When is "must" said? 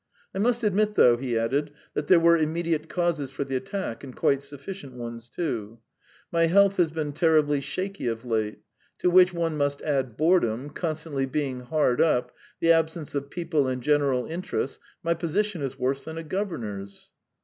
0.39-0.63, 9.57-9.79